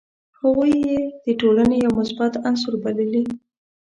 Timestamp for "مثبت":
1.99-2.31